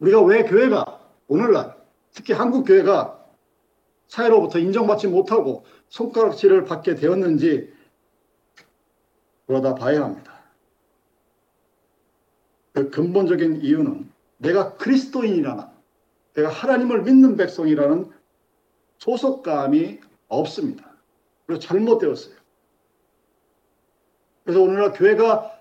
우리가 0.00 0.22
왜 0.22 0.42
교회가 0.42 1.00
오늘날 1.28 1.76
특히 2.12 2.32
한국 2.32 2.64
교회가 2.64 3.15
사회로부터 4.08 4.58
인정받지 4.58 5.08
못하고 5.08 5.64
손가락질을 5.88 6.64
받게 6.64 6.94
되었는지 6.94 7.72
그러다 9.46 9.74
봐야 9.74 10.02
합니다. 10.02 10.36
그 12.72 12.90
근본적인 12.90 13.62
이유는 13.62 14.10
내가 14.38 14.76
그리스도인이라는 14.76 15.64
내가 16.34 16.48
하나님을 16.50 17.02
믿는 17.02 17.36
백성이라는 17.36 18.10
소속감이 18.98 20.00
없습니다. 20.28 20.96
그리고 21.46 21.60
잘못되었어요. 21.60 22.36
그래서 24.44 24.60
오늘날 24.60 24.92
교회가 24.92 25.58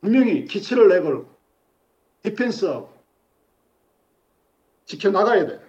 분명히 0.00 0.44
기치를 0.44 0.88
내걸고 0.88 1.28
디펜스하고 2.22 2.92
지켜나가야 4.84 5.46
돼. 5.46 5.67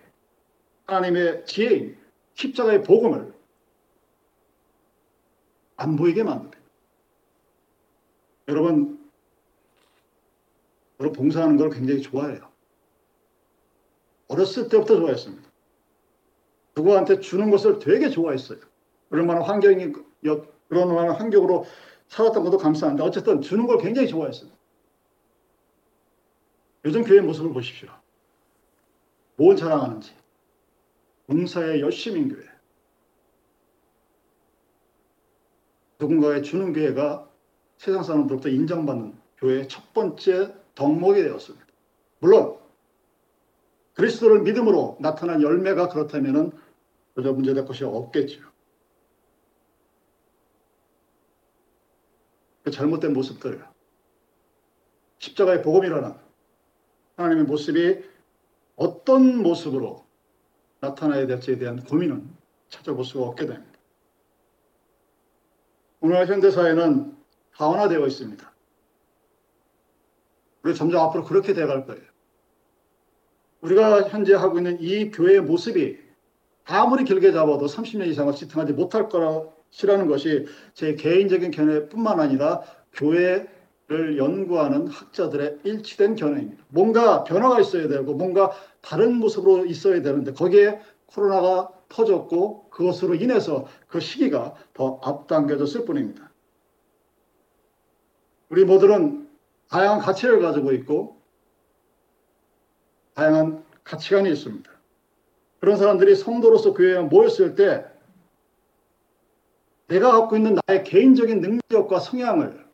하나님의 0.90 1.46
지혜인 1.46 1.98
십자가의 2.34 2.84
복음을 2.84 3.34
안 5.78 5.96
보이게 5.96 6.24
만들어요. 6.24 6.64
여러분, 8.48 9.10
저는 10.98 11.14
봉사하는 11.14 11.58
걸 11.58 11.70
굉장히 11.70 12.02
좋아해요. 12.02 12.50
어렸을 14.28 14.68
때부터 14.68 14.98
좋아했습니다. 14.98 15.48
누구한테 16.76 17.20
주는 17.20 17.50
것을 17.52 17.80
되게 17.80 18.10
좋아했어요. 18.10 18.60
만한 19.10 19.44
환경이, 19.44 19.94
그런 20.68 20.94
만한 20.94 21.16
환경으로 21.16 21.66
살았던 22.08 22.44
것도 22.44 22.58
감사한데, 22.58 23.04
어쨌든 23.04 23.42
주는 23.42 23.66
걸 23.68 23.78
굉장히 23.78 24.08
좋아했어요. 24.08 24.50
요즘 26.86 27.04
교회 27.04 27.22
모습을 27.22 27.54
보십시오. 27.54 27.90
뭘 29.36 29.56
자랑하는지. 29.56 30.14
봉사의 31.30 31.82
열심인 31.82 32.34
교회. 32.34 32.44
누군가의 36.00 36.42
주는 36.42 36.74
교회가 36.74 37.30
세상 37.78 38.02
사람들로부터 38.02 38.50
인정받는 38.50 39.16
교회의 39.38 39.68
첫 39.68 39.94
번째 39.94 40.56
덕목이 40.74 41.22
되었습니다. 41.22 41.66
물론 42.20 42.58
그리스도를 43.94 44.42
믿음으로 44.42 44.98
나타난 45.00 45.42
열매가 45.44 45.90
그렇다면 45.90 46.52
그저 47.14 47.32
문제될 47.32 47.66
것이 47.66 47.84
없겠죠. 47.84 48.42
그 52.64 52.72
잘못된 52.72 53.14
모습들, 53.14 53.64
십자가의 55.20 55.62
복음이라는 55.62 56.14
하나님의 57.18 57.44
모습이 57.46 58.04
어떤 58.76 59.44
모습으로 59.44 60.09
나타나야 60.82 61.28
될지에 61.28 61.58
대한 61.58 61.84
고민은 61.84 62.30
찾아볼 62.70 63.04
수가 63.04 63.26
없게 63.26 63.46
됩니다. 63.46 63.80
오늘 66.02 66.26
현대사회는 66.28 67.18
다원화되어 67.56 68.08
있습니다. 68.08 68.54
우리 70.64 70.76
점점 70.76 71.02
앞으로 71.02 71.24
그렇게 71.24 71.54
돼갈 71.54 71.86
거예요. 71.86 72.02
우리가 73.62 74.08
현재 74.08 74.34
하고 74.34 74.58
있는 74.58 74.80
이 74.80 75.12
교회의 75.12 75.42
모습이 75.42 76.00
아무리 76.66 77.04
길게 77.04 77.32
잡아도 77.32 77.66
30년 77.66 78.08
이상을 78.08 78.34
지탱하지 78.34 78.74
못할 78.74 79.10
거라시라는 79.10 80.08
것이 80.08 80.46
제 80.74 80.96
개인적인 80.96 81.52
견해뿐만 81.52 82.20
아니라 82.20 82.62
교회 82.94 83.48
를 83.90 84.20
연구하는 84.20 84.88
학자들의 84.88 85.62
일치된 85.64 86.16
견해입니다. 86.16 86.64
뭔가 86.68 87.24
변화가 87.24 87.60
있어야 87.60 87.88
되고 87.88 88.14
뭔가 88.14 88.52
다른 88.82 89.16
모습으로 89.16 89.66
있어야 89.66 90.04
되는데 90.04 90.32
거기에 90.32 90.80
코로나가 91.08 91.70
터졌고 91.90 92.70
그것으로 92.70 93.16
인해서 93.16 93.66
그 93.88 94.00
시기가 94.00 94.54
더 94.76 95.00
앞당겨졌을 95.04 95.86
뿐입니다. 95.86 96.32
우리 98.50 98.64
모두는 98.64 99.28
다양한 99.70 100.02
가치를 100.02 100.40
가지고 100.40 100.72
있고 100.74 101.20
다양한 103.16 103.64
가치관이 103.84 104.32
있습니다. 104.32 104.70
그런 105.62 105.78
사람들이 105.78 106.16
성도로서 106.16 106.76
교회에 106.76 107.00
모였을 107.00 107.56
때 107.56 107.86
내가 109.88 110.12
갖고 110.12 110.38
있는 110.38 110.60
나의 110.68 110.84
개인적인 110.84 111.42
능력과 111.42 112.00
성향을 112.00 112.69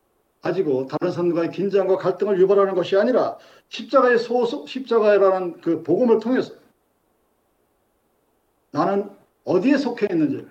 가지고 0.46 0.86
다른 0.86 1.12
사람과의 1.12 1.50
긴장과 1.50 1.96
갈등을 1.96 2.40
유발하는 2.40 2.74
것이 2.74 2.96
아니라 2.96 3.36
십자가의 3.68 4.18
소속 4.18 4.68
십자가라는 4.68 5.60
그 5.60 5.82
복음을 5.82 6.20
통해서 6.20 6.54
나는 8.70 9.10
어디에 9.44 9.76
속해 9.76 10.06
있는지를 10.10 10.48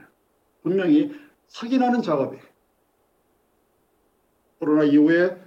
분명히 0.64 1.14
확인하는 1.54 2.02
작업이 2.02 2.38
코로나 4.60 4.84
이후에 4.84 5.42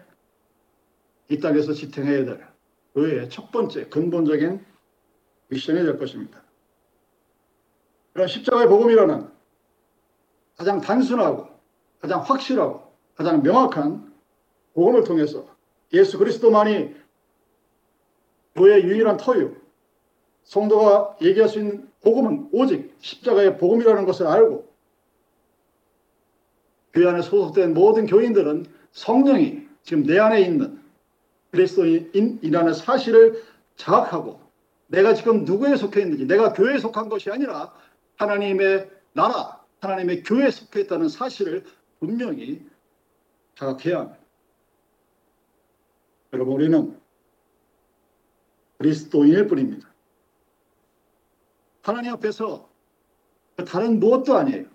이 1.29 1.39
땅에서 1.39 1.75
지탱해야 1.75 2.25
될 2.25 2.47
교회의 2.95 3.29
첫 3.29 3.51
번째 3.51 3.89
근본적인 3.89 4.65
미션이 5.49 5.83
될 5.83 5.99
것입니다. 5.99 6.43
그런 8.15 8.27
십자가의 8.27 8.67
복음이라는 8.69 9.29
가장 10.57 10.81
단순하고 10.81 11.49
가장 12.01 12.21
확실하고 12.23 12.95
가장 13.15 13.43
명확한 13.43 14.09
복음을 14.79 15.03
통해서 15.03 15.45
예수 15.93 16.19
그리스도만이 16.19 16.95
교회의 18.55 18.85
유일한 18.85 19.17
터유, 19.17 19.57
성도가 20.45 21.17
얘기할 21.21 21.49
수 21.49 21.59
있는 21.59 21.91
복음은 22.01 22.51
오직 22.53 22.95
십자가의 23.01 23.59
복음이라는 23.59 24.05
것을 24.07 24.29
알고 24.29 24.69
교회 26.93 27.09
안에 27.09 27.23
소속된 27.23 27.75
모든 27.75 28.07
교인들은 28.07 28.67
성령이 28.93 29.67
지금 29.83 30.05
내 30.05 30.21
안에 30.21 30.43
있는 30.43 30.81
그리스도인이라는 31.51 32.73
사실을 32.75 33.43
자각하고 33.75 34.41
내가 34.87 35.15
지금 35.15 35.45
누구에 35.45 35.75
속해 35.77 36.03
있는지 36.03 36.27
내가 36.27 36.53
교회에 36.53 36.79
속한 36.79 37.09
것이 37.09 37.31
아니라 37.31 37.75
하나님의 38.17 38.89
나라, 39.13 39.61
하나님의 39.81 40.23
교회에 40.23 40.51
속해 40.51 40.83
있다는 40.83 41.09
사실을 41.09 41.65
분명히 41.99 42.65
자각해야 43.57 43.99
합니다. 43.99 44.18
여러분 46.33 46.55
우리는 46.55 47.01
그리스도인일 48.79 49.47
뿐입니다. 49.47 49.89
하나님 51.83 52.13
앞에서 52.13 52.69
다른 53.67 53.99
무엇도 53.99 54.37
아니에요. 54.37 54.67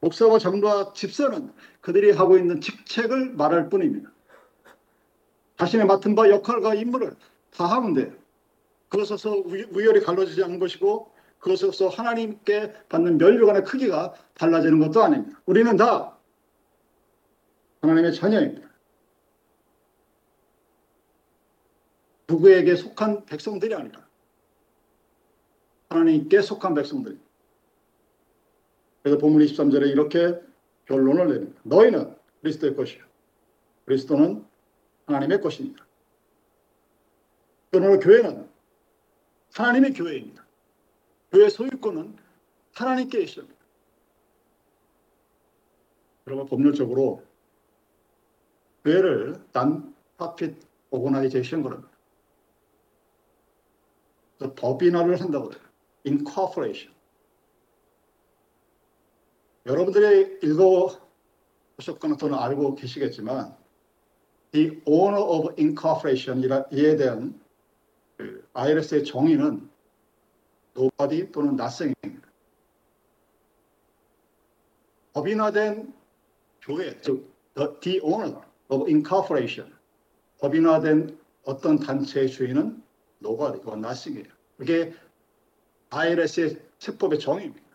목사와 0.00 0.38
장로와 0.38 0.92
집사는 0.92 1.52
그들이 1.80 2.12
하고 2.12 2.38
있는 2.38 2.60
직책을 2.60 3.32
말할 3.32 3.68
뿐입니다. 3.68 4.10
자신의 5.58 5.86
맡은 5.86 6.14
바 6.14 6.28
역할과 6.30 6.74
임무를 6.74 7.16
다 7.50 7.66
하면 7.66 7.94
돼요. 7.94 8.12
그것에서 8.88 9.30
우열이 9.32 10.00
갈라지지 10.00 10.44
않는 10.44 10.58
것이고 10.58 11.10
그것에서 11.38 11.88
하나님께 11.88 12.72
받는 12.88 13.18
멸류관의 13.18 13.64
크기가 13.64 14.14
달라지는 14.34 14.78
것도 14.78 15.02
아닙니다. 15.02 15.40
우리는 15.46 15.76
다 15.76 16.16
하나님의 17.80 18.14
자녀입니다. 18.14 18.65
누구에게 22.36 22.76
속한 22.76 23.24
백성들이 23.26 23.74
아니라 23.74 24.06
하나님께 25.88 26.42
속한 26.42 26.74
백성들입니다. 26.74 27.26
그래서 29.02 29.18
본문 29.18 29.44
23절에 29.44 29.88
이렇게 29.88 30.40
결론을 30.86 31.28
내립니다. 31.28 31.60
너희는 31.64 32.16
그리스도의 32.42 32.76
것이요. 32.76 33.04
그리스도는 33.84 34.44
하나님의 35.06 35.40
것입니다. 35.40 35.86
그러나 37.70 37.98
교회는 37.98 38.48
하나님의 39.54 39.92
교회입니다. 39.92 40.44
교회 41.32 41.48
소유권은 41.48 42.16
하나님께 42.74 43.20
있습니다. 43.22 43.54
그러면 46.24 46.46
법률적으로 46.46 47.22
교회를 48.84 49.40
난 49.52 49.94
파핏 50.16 50.56
오거나이제이션 50.90 51.62
그럽니다. 51.62 51.95
법인화를 54.38 55.20
한다고 55.20 55.52
해요. 55.52 55.60
incorporation. 56.06 56.94
여러분들이 59.66 60.38
읽어보셨거나 60.42 62.16
또는 62.18 62.38
알고 62.38 62.76
계시겠지만 62.76 63.56
The 64.52 64.80
Owner 64.86 65.22
of 65.22 65.54
Incorporation이에 65.58 66.96
대한 66.96 67.40
그 68.16 68.48
IRS의 68.54 69.04
정의는 69.04 69.68
nobody 70.76 71.30
또는 71.32 71.54
nothing입니다. 71.54 72.28
법인화된 75.12 75.92
교회, 76.62 77.00
즉 77.00 77.32
The 77.80 78.00
Owner 78.02 78.40
of 78.68 78.86
Incorporation, 78.86 79.74
법인화된 80.38 81.18
어떤 81.44 81.78
단체의 81.78 82.28
주인은 82.28 82.82
nobody고 83.22 83.74
nothing이에요. 83.76 84.32
그게 84.56 84.94
IRS의 85.90 86.60
세법의 86.78 87.18
정의입니다. 87.18 87.66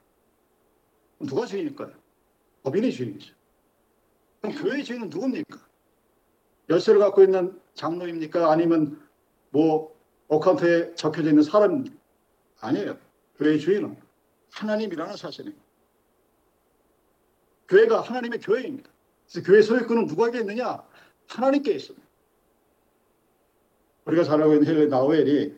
누가 1.19 1.45
주인일까요? 1.45 1.91
법인이 2.63 2.91
주인이죠. 2.91 3.34
그럼 4.41 4.56
교회의 4.56 4.84
주인은 4.84 5.10
누굽니까? 5.10 5.60
열쇠를 6.69 6.99
갖고 6.99 7.23
있는 7.23 7.60
장로입니까? 7.73 8.51
아니면 8.51 9.08
뭐 9.49 9.95
어카운트에 10.27 10.95
적혀져 10.95 11.30
있는 11.30 11.43
사람 11.43 11.86
아니에요. 12.60 12.97
교회의 13.38 13.60
주인은 13.60 13.97
하나님이라는 14.51 15.17
사실입니다. 15.17 15.63
교회가 17.67 18.01
하나님의 18.01 18.39
교회입니다. 18.39 18.89
그래서 19.32 19.47
교회 19.47 19.62
소유권은 19.62 20.06
누구에게 20.08 20.39
있느냐? 20.39 20.84
하나님께 21.27 21.71
있습니다. 21.73 22.06
우리가 24.12 24.24
잘 24.24 24.41
알고 24.41 24.54
있는 24.56 24.67
헬레 24.67 24.88
나우엘이 24.88 25.58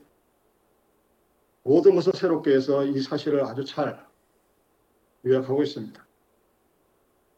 모든 1.64 1.96
것을 1.96 2.14
새롭게 2.14 2.54
해서 2.54 2.86
이 2.86 3.02
사실을 3.02 3.44
아주 3.44 3.64
잘 3.66 4.06
요약하고 5.26 5.64
있습니다. 5.64 6.08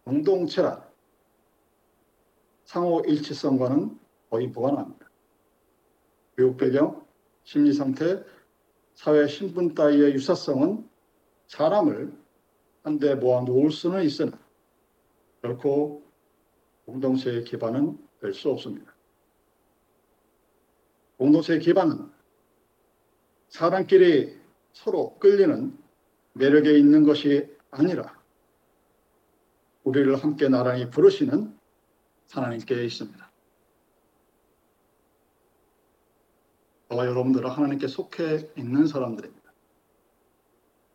공동체란 0.04 0.84
상호 2.65 3.01
일치성과는 3.06 3.99
거의 4.30 4.47
무관합니다. 4.47 5.10
교육 6.36 6.58
배경, 6.58 7.06
심리 7.43 7.71
상태, 7.71 8.23
사회 8.95 9.28
신분 9.28 9.73
따위의 9.73 10.13
유사성은 10.13 10.89
사람을 11.47 12.12
한데 12.84 13.15
모아 13.15 13.41
놓을 13.41 13.71
수는 13.71 14.04
있으나 14.04 14.38
결코 15.41 16.04
공동체의 16.86 17.43
기반은 17.43 17.97
될 18.19 18.34
수 18.34 18.49
없습니다. 18.49 18.94
공동체의 21.17 21.60
기반은 21.60 22.10
사람끼리 23.49 24.38
서로 24.73 25.17
끌리는 25.19 25.78
매력에 26.34 26.78
있는 26.78 27.04
것이 27.04 27.49
아니라 27.71 28.19
우리를 29.84 30.15
함께 30.15 30.49
나란히 30.49 30.89
부르시는 30.89 31.58
하나님께 32.32 32.84
있습니다. 32.86 33.32
저와 36.89 37.06
여러분들은 37.08 37.49
하나님께 37.49 37.88
속해 37.88 38.49
있는 38.58 38.88
사람들입니다. 38.88 39.45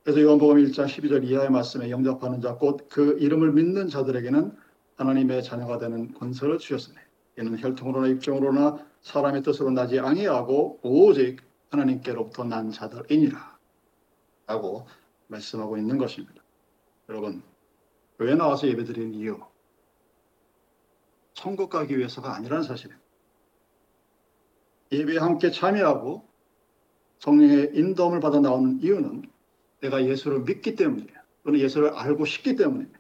그래서 0.03 0.23
요한복음 0.23 0.57
1장 0.57 0.87
12절 0.87 1.25
이하의 1.25 1.51
말씀에 1.51 1.91
영접하는 1.91 2.41
자 2.41 2.59
곧 2.59 2.89
그 2.89 3.19
이름을 3.21 3.53
믿는 3.53 3.89
자들에게는 3.89 4.57
하나님의 4.97 5.43
자녀가 5.43 5.79
되는 5.79 6.13
권세를 6.15 6.59
주셨으니 6.59 6.97
이는 7.41 7.59
혈통으로나 7.59 8.09
입종으로나 8.09 8.87
사람의 9.01 9.43
뜻으로 9.43 9.71
나지 9.71 9.99
아니하고 9.99 10.81
오직 10.83 11.41
하나님께로부터 11.71 12.45
난 12.45 12.71
자들이니라 12.71 13.59
라고 14.47 14.87
말씀하고 15.29 15.79
있는 15.79 15.97
것입니다. 15.97 16.43
여러분 17.09 17.43
교회 18.19 18.35
나와서 18.35 18.69
예배드리는 18.69 19.15
이유 19.15 19.41
천국 21.33 21.71
가기 21.71 21.97
위해서가 21.97 22.35
아니라는 22.35 22.63
사실입니다. 22.65 23.03
예배에 24.93 25.19
함께 25.19 25.51
참여하고 25.51 26.29
성령의 27.21 27.71
인도함을 27.75 28.21
받아 28.21 28.41
나오는 28.41 28.81
이유는 28.83 29.31
내가 29.81 30.05
예수를 30.05 30.41
믿기 30.41 30.75
때문이에요. 30.75 31.21
또는 31.45 31.61
예수를 31.61 31.91
알고 31.91 32.27
싶기 32.27 32.57
때문입니다. 32.57 32.99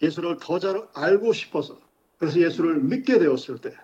예수를 0.00 0.38
더 0.40 0.58
잘 0.58 0.88
알고 0.94 1.32
싶어서 1.34 1.89
그래서 2.20 2.38
예수를 2.38 2.80
믿게 2.80 3.18
되었을 3.18 3.58
때 3.58 3.74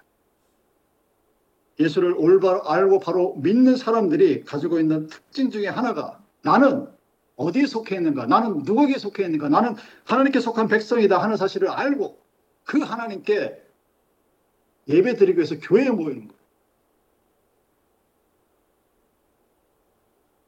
예수를 1.81 2.14
올바로 2.16 2.68
알고 2.68 3.01
바로 3.01 3.35
믿는 3.37 3.77
사람들이 3.77 4.44
가지고 4.44 4.79
있는 4.79 5.09
특징 5.09 5.51
중에 5.51 5.66
하나가 5.66 6.22
나는 6.42 6.87
어디에 7.37 7.66
속해 7.66 7.96
있는가? 7.96 8.27
나는 8.27 8.62
누구에게 8.62 8.99
속해 8.99 9.25
있는가? 9.25 9.49
나는 9.49 9.75
하나님께 10.05 10.40
속한 10.40 10.68
백성이다 10.68 11.20
하는 11.20 11.37
사실을 11.37 11.68
알고 11.68 12.18
그 12.64 12.79
하나님께 12.79 13.62
예배 14.88 15.16
드리기 15.16 15.38
위해서 15.38 15.59
교회에 15.59 15.90
모이는 15.90 16.29
거예요. 16.29 16.37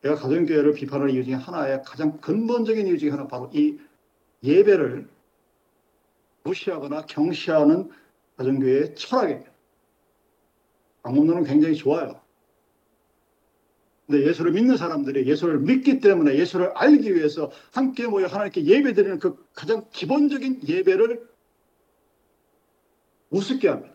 제가 0.03 0.15
가정교회를 0.15 0.75
비판하는 0.75 1.13
이유 1.13 1.25
중에 1.25 1.35
하나의 1.35 1.83
가장 1.85 2.19
근본적인 2.21 2.87
이유 2.87 2.99
중에 2.99 3.11
하나 3.11 3.27
바로 3.27 3.51
이 3.53 3.79
예배를 4.43 5.09
무시하거나 6.49 7.07
경시하는 7.07 7.91
가정교회의 8.37 8.95
철학입니다. 8.95 9.53
방법론은 11.03 11.45
굉장히 11.45 11.77
좋아요. 11.77 12.21
근데 14.07 14.27
예수를 14.27 14.53
믿는 14.53 14.77
사람들이 14.77 15.27
예수를 15.27 15.59
믿기 15.61 16.01
때문에 16.01 16.37
예수를 16.37 16.73
알기 16.75 17.15
위해서 17.15 17.51
함께 17.73 18.07
모여 18.07 18.27
하나님께 18.27 18.65
예배 18.65 18.95
드리는 18.95 19.19
그 19.19 19.47
가장 19.53 19.87
기본적인 19.91 20.63
예배를 20.67 21.29
우습게 23.31 23.69
합니다. 23.69 23.95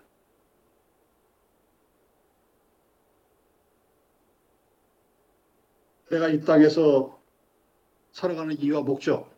내가 6.11 6.29
이 6.29 6.41
땅에서 6.41 7.19
살아가는 8.11 8.55
이유와 8.55 8.81
목적. 8.81 9.32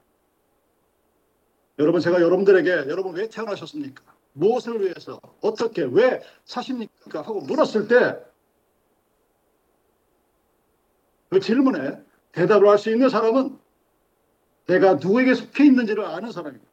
여러분, 1.79 1.99
제가 2.01 2.21
여러분들에게 2.21 2.89
여러분 2.89 3.15
왜 3.15 3.27
태어나셨습니까? 3.27 4.03
무엇을 4.33 4.81
위해서? 4.81 5.19
어떻게? 5.41 5.83
왜 5.83 6.21
사십니까? 6.45 7.21
하고 7.21 7.41
물었을 7.41 7.87
때 7.87 8.35
그 11.29 11.39
질문에 11.39 12.01
대답을 12.31 12.69
할 12.69 12.77
수 12.77 12.89
있는 12.89 13.09
사람은 13.09 13.59
내가 14.67 14.93
누구에게 14.95 15.33
속해 15.33 15.65
있는지를 15.65 16.05
아는 16.05 16.31
사람입니다. 16.31 16.65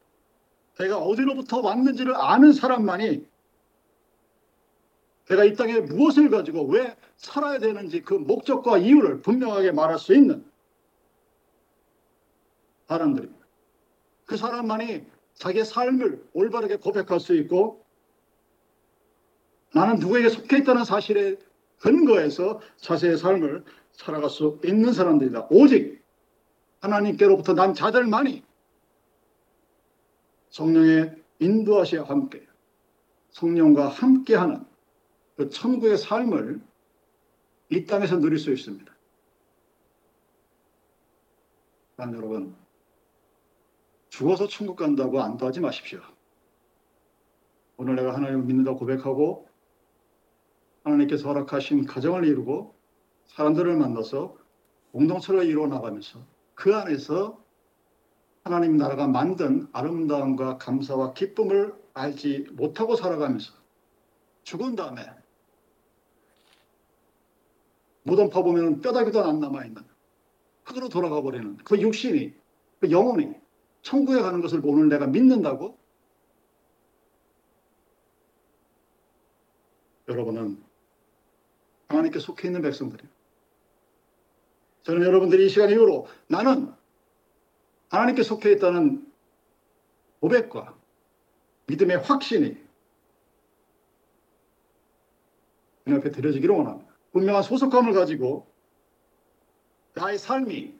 내가 0.79 0.99
어디로부터 0.99 1.59
왔는지를 1.59 2.15
아는 2.15 2.53
사람만이 2.53 3.27
내가 5.27 5.43
이 5.43 5.53
땅에 5.55 5.79
무엇을 5.81 6.29
가지고 6.29 6.65
왜 6.67 6.95
살아야 7.17 7.59
되는지 7.59 8.01
그 8.03 8.13
목적과 8.13 8.77
이유를 8.77 9.21
분명하게 9.21 9.71
말할 9.71 9.99
수 9.99 10.13
있는 10.15 10.45
사람들입니다. 12.87 13.42
그 14.25 14.37
사람만이 14.37 15.05
자기의 15.35 15.65
삶을 15.65 16.29
올바르게 16.33 16.77
고백할 16.77 17.19
수 17.19 17.35
있고 17.35 17.85
나는 19.73 19.95
누구에게 19.95 20.29
속해 20.29 20.59
있다는 20.59 20.85
사실에 20.85 21.35
근거해서 21.79 22.61
자신의 22.77 23.17
삶을 23.17 23.65
살아갈 23.91 24.29
수 24.29 24.59
있는 24.63 24.93
사람들이다. 24.93 25.47
오직 25.49 26.03
하나님께로부터 26.79 27.53
난 27.53 27.73
자들만이 27.73 28.43
성령의 30.49 31.23
인도하시와 31.39 32.05
함께 32.05 32.45
성령과 33.31 33.87
함께하는 33.89 34.63
그 35.35 35.49
천국의 35.49 35.97
삶을 35.97 36.61
이 37.69 37.85
땅에서 37.85 38.19
누릴 38.19 38.37
수 38.37 38.51
있습니다. 38.51 38.93
난 41.95 42.13
여러분 42.13 42.55
죽어서 44.13 44.47
천국 44.47 44.75
간다고 44.75 45.23
안도하지 45.23 45.59
마십시오. 45.59 45.99
오늘 47.77 47.95
내가 47.95 48.13
하나님을 48.13 48.43
믿는다 48.43 48.73
고백하고 48.73 49.49
하나님께서 50.83 51.27
허락하신 51.29 51.87
가정을 51.87 52.23
이루고 52.27 52.75
사람들을 53.25 53.75
만나서 53.75 54.37
공동체를 54.91 55.47
이루어 55.47 55.65
나가면서 55.65 56.23
그 56.53 56.75
안에서 56.75 57.43
하나님 58.43 58.77
나라가 58.77 59.07
만든 59.07 59.67
아름다움과 59.73 60.59
감사와 60.59 61.13
기쁨을 61.13 61.73
알지 61.95 62.49
못하고 62.51 62.95
살아가면서 62.95 63.51
죽은 64.43 64.75
다음에 64.75 65.01
무덤 68.03 68.29
파보면 68.29 68.81
뼈다귀도 68.81 69.23
안 69.23 69.39
남아있는 69.39 69.81
흙으로 70.65 70.89
돌아가 70.89 71.19
버리는 71.23 71.57
그 71.63 71.81
육신이 71.81 72.31
그 72.79 72.91
영혼이 72.91 73.41
천국에 73.83 74.21
가는 74.21 74.41
것을 74.41 74.61
오늘 74.63 74.89
내가 74.89 75.05
믿는다고 75.05 75.77
여러분은 80.07 80.61
하나님께 81.89 82.19
속해 82.19 82.47
있는 82.47 82.61
백성들이에요. 82.61 83.11
저는 84.83 85.05
여러분들이 85.05 85.45
이 85.45 85.49
시간 85.49 85.69
이후로 85.69 86.07
나는 86.27 86.73
하나님께 87.89 88.23
속해 88.23 88.51
있다는 88.53 89.09
고백과 90.19 90.77
믿음의 91.67 91.97
확신이 91.97 92.57
그 95.85 95.95
앞에 95.95 96.11
드려지기를 96.11 96.55
원합니다. 96.55 96.91
분명한 97.11 97.43
소속감을 97.43 97.93
가지고 97.93 98.47
나의 99.93 100.17
삶이 100.17 100.73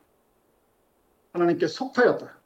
하나님께 1.33 1.67
속하였다. 1.67 2.42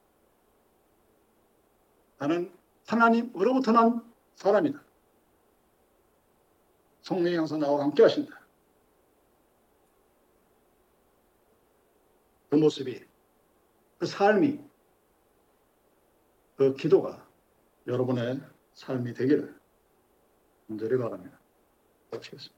나는 2.17 2.51
하나님으로부터 2.87 3.71
난 3.71 4.13
사람이다. 4.35 4.81
성령이 7.01 7.35
항상 7.37 7.59
나와 7.59 7.83
함께 7.83 8.03
하신다. 8.03 8.37
그 12.49 12.55
모습이, 12.55 13.05
그 13.99 14.05
삶이, 14.05 14.59
그 16.55 16.75
기도가 16.75 17.27
여러분의 17.87 18.41
삶이 18.73 19.13
되기를 19.13 19.57
간절히 20.67 20.97
바랍니다. 20.97 21.39
마치겠습니다. 22.11 22.56